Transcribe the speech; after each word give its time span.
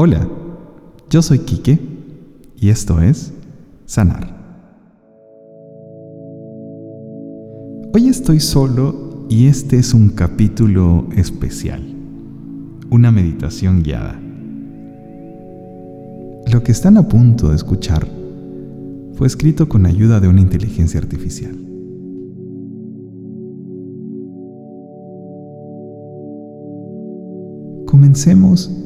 Hola, 0.00 0.28
yo 1.10 1.22
soy 1.22 1.40
Quique 1.40 1.76
y 2.56 2.68
esto 2.68 3.00
es 3.00 3.32
Sanar. 3.84 4.32
Hoy 7.92 8.06
estoy 8.06 8.38
solo 8.38 9.26
y 9.28 9.48
este 9.48 9.76
es 9.76 9.94
un 9.94 10.10
capítulo 10.10 11.08
especial, 11.16 11.82
una 12.90 13.10
meditación 13.10 13.82
guiada. 13.82 14.20
Lo 16.52 16.62
que 16.62 16.70
están 16.70 16.96
a 16.96 17.08
punto 17.08 17.48
de 17.48 17.56
escuchar 17.56 18.06
fue 19.14 19.26
escrito 19.26 19.68
con 19.68 19.84
ayuda 19.84 20.20
de 20.20 20.28
una 20.28 20.42
inteligencia 20.42 21.00
artificial. 21.00 21.58
Comencemos 27.84 28.84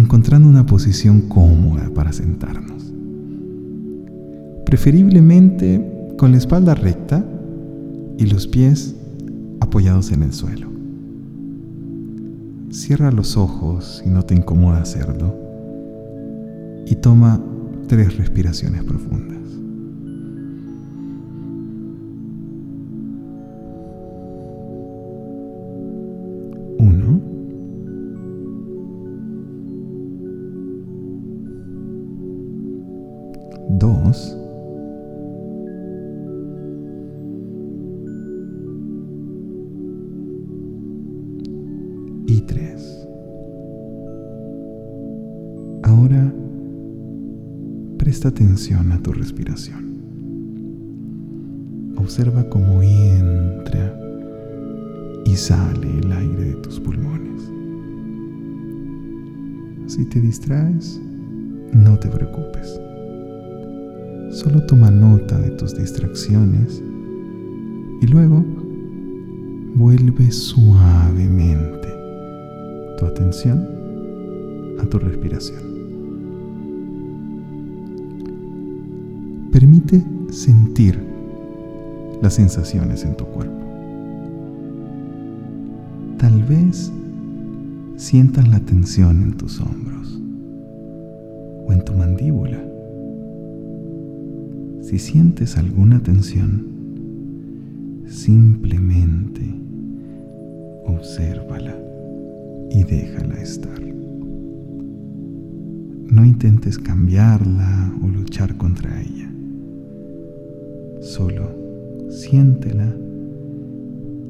encontrando 0.00 0.48
una 0.48 0.66
posición 0.66 1.22
cómoda 1.22 1.90
para 1.94 2.12
sentarnos. 2.12 2.92
Preferiblemente 4.64 6.14
con 6.16 6.32
la 6.32 6.38
espalda 6.38 6.74
recta 6.74 7.24
y 8.18 8.26
los 8.26 8.46
pies 8.46 8.96
apoyados 9.60 10.10
en 10.12 10.22
el 10.22 10.32
suelo. 10.32 10.68
Cierra 12.70 13.10
los 13.10 13.36
ojos 13.36 14.02
si 14.02 14.10
no 14.10 14.24
te 14.24 14.34
incomoda 14.34 14.80
hacerlo 14.80 15.34
y 16.86 16.96
toma 16.96 17.40
tres 17.88 18.16
respiraciones 18.16 18.84
profundas. 18.84 19.39
Presta 48.10 48.26
atención 48.26 48.90
a 48.90 49.00
tu 49.00 49.12
respiración. 49.12 49.84
Observa 51.96 52.42
cómo 52.48 52.82
entra 52.82 53.96
y 55.24 55.36
sale 55.36 55.96
el 55.96 56.10
aire 56.10 56.44
de 56.46 56.54
tus 56.54 56.80
pulmones. 56.80 57.40
Si 59.86 60.04
te 60.06 60.20
distraes, 60.20 61.00
no 61.72 62.00
te 62.00 62.08
preocupes. 62.08 62.80
Solo 64.32 64.66
toma 64.66 64.90
nota 64.90 65.38
de 65.38 65.50
tus 65.50 65.78
distracciones 65.78 66.82
y 68.02 68.08
luego 68.08 68.44
vuelve 69.76 70.32
suavemente 70.32 71.88
tu 72.98 73.06
atención 73.06 73.68
a 74.80 74.86
tu 74.86 74.98
respiración. 74.98 75.79
Permite 79.80 80.32
sentir 80.32 80.98
las 82.20 82.34
sensaciones 82.34 83.04
en 83.04 83.16
tu 83.16 83.24
cuerpo. 83.24 83.56
Tal 86.18 86.42
vez 86.42 86.92
sientas 87.96 88.46
la 88.48 88.60
tensión 88.60 89.22
en 89.22 89.36
tus 89.36 89.60
hombros 89.60 90.20
o 91.66 91.72
en 91.72 91.84
tu 91.84 91.94
mandíbula. 91.94 92.62
Si 94.82 94.98
sientes 94.98 95.56
alguna 95.56 96.00
tensión, 96.00 96.66
simplemente 98.06 99.42
obsérvala 100.84 101.74
y 102.70 102.82
déjala 102.84 103.40
estar. 103.40 103.80
No 106.10 106.24
intentes 106.24 106.78
cambiarla 106.78 107.92
o 108.02 108.08
luchar 108.08 108.56
contra 108.56 109.00
ella. 109.00 109.30
Solo 111.00 111.48
siéntela 112.10 112.94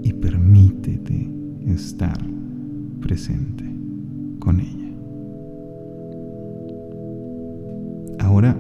y 0.03 0.13
permítete 0.13 1.29
estar 1.67 2.17
presente 3.01 3.65
con 4.39 4.61
ella. 4.61 4.93
Ahora 8.21 8.57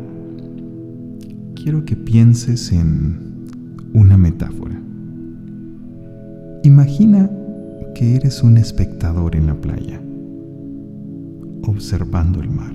quiero 1.54 1.84
que 1.84 1.94
pienses 1.94 2.72
en 2.72 3.46
una 3.94 4.16
metáfora. 4.16 4.80
Imagina 6.64 7.30
que 7.94 8.16
eres 8.16 8.42
un 8.42 8.56
espectador 8.56 9.36
en 9.36 9.46
la 9.46 9.54
playa, 9.54 10.00
observando 11.62 12.40
el 12.40 12.50
mar. 12.50 12.74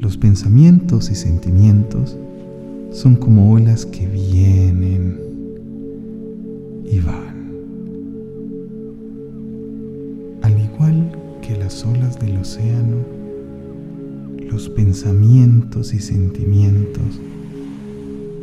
Los 0.00 0.16
pensamientos 0.16 1.10
y 1.10 1.16
sentimientos 1.16 2.16
son 2.98 3.14
como 3.14 3.52
olas 3.52 3.86
que 3.86 4.08
vienen 4.08 5.20
y 6.84 6.98
van. 6.98 7.46
Al 10.42 10.60
igual 10.60 11.12
que 11.40 11.56
las 11.56 11.86
olas 11.86 12.18
del 12.18 12.38
océano, 12.38 12.96
los 14.50 14.68
pensamientos 14.70 15.94
y 15.94 16.00
sentimientos 16.00 17.20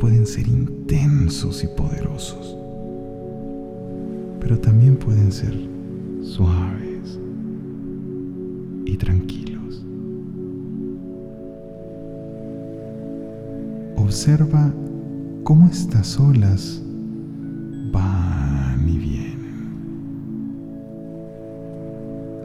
pueden 0.00 0.26
ser 0.26 0.48
intensos 0.48 1.62
y 1.62 1.66
poderosos, 1.76 2.56
pero 4.40 4.58
también 4.58 4.96
pueden 4.96 5.32
ser 5.32 5.52
suaves 6.22 7.20
y 8.86 8.96
tranquilos. 8.96 9.45
Observa 14.06 14.72
cómo 15.42 15.66
estas 15.66 16.20
olas 16.20 16.80
van 17.90 18.88
y 18.88 18.98
vienen. 18.98 19.56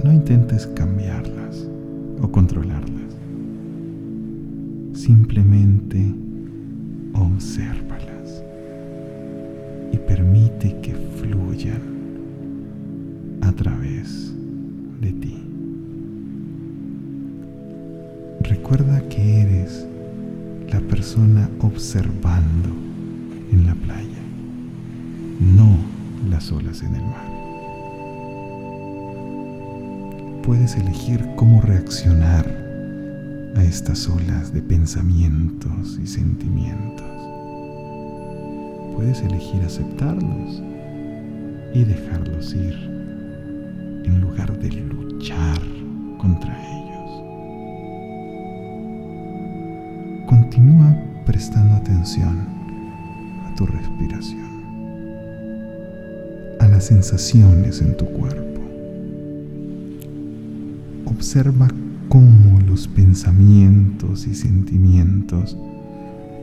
No 0.03 0.11
intentes 0.11 0.65
cambiarlas 0.65 1.67
o 2.19 2.31
controlarlas. 2.31 3.15
Simplemente 4.93 6.03
obsérvalas 7.13 8.43
y 9.93 9.97
permite 9.97 10.79
que 10.81 10.95
fluyan 10.95 11.83
a 13.41 13.51
través 13.51 14.33
de 14.99 15.11
ti. 15.11 15.37
Recuerda 18.41 19.07
que 19.09 19.41
eres 19.41 19.90
la 20.71 20.79
persona 20.79 21.49
observando 21.59 22.69
en 23.51 23.65
la 23.67 23.75
playa, 23.75 24.21
no 25.39 25.77
las 26.29 26.51
olas 26.51 26.81
en 26.81 26.95
el 26.95 27.01
mar. 27.01 27.31
Puedes 30.43 30.75
elegir 30.77 31.27
cómo 31.35 31.61
reaccionar 31.61 32.47
a 33.55 33.63
estas 33.63 34.07
olas 34.07 34.53
de 34.53 34.61
pensamientos 34.61 35.99
y 36.01 36.07
sentimientos. 36.07 37.05
Puedes 38.95 39.21
elegir 39.21 39.61
aceptarlos 39.63 40.61
y 41.73 41.83
dejarlos 41.83 42.53
ir 42.53 42.75
en 44.05 44.21
lugar 44.21 44.57
de 44.57 44.71
luchar 44.71 45.59
contra 46.17 46.57
ellos. 46.65 46.80
Prestando 51.25 51.75
atención 51.75 52.47
a 53.45 53.55
tu 53.55 53.65
respiración, 53.65 54.49
a 56.59 56.67
las 56.67 56.85
sensaciones 56.85 57.81
en 57.81 57.97
tu 57.97 58.05
cuerpo. 58.05 58.61
Observa 61.05 61.67
cómo 62.09 62.59
los 62.61 62.87
pensamientos 62.87 64.27
y 64.27 64.35
sentimientos 64.35 65.57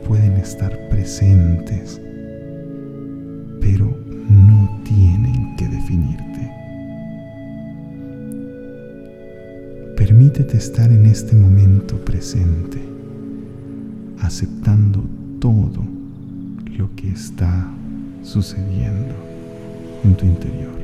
pueden 0.07 0.33
estar 0.33 0.75
presentes, 0.89 2.01
pero 3.61 3.85
no 4.29 4.81
tienen 4.83 5.55
que 5.57 5.67
definirte. 5.67 6.51
Permítete 9.95 10.57
estar 10.57 10.91
en 10.91 11.05
este 11.05 11.35
momento 11.35 11.97
presente, 12.03 12.79
aceptando 14.21 15.03
todo 15.39 15.83
lo 16.77 16.89
que 16.95 17.11
está 17.11 17.67
sucediendo 18.23 19.13
en 20.03 20.15
tu 20.15 20.25
interior, 20.25 20.77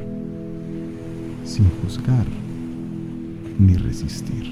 sin 1.43 1.69
juzgar 1.81 2.25
ni 3.59 3.75
resistir. 3.75 4.51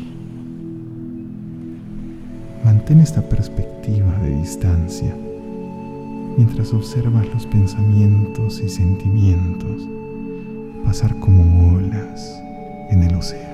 Mantén 2.63 2.99
esta 2.99 3.21
perspectiva 3.21 4.17
de 4.19 4.37
distancia 4.39 5.13
mientras 6.37 6.73
observas 6.73 7.27
los 7.33 7.45
pensamientos 7.45 8.61
y 8.61 8.69
sentimientos 8.69 9.81
pasar 10.85 11.17
como 11.19 11.75
olas 11.75 12.41
en 12.89 13.03
el 13.03 13.15
océano. 13.15 13.53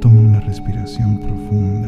Toma 0.00 0.20
una 0.20 0.40
respiración 0.40 1.18
profunda. 1.18 1.85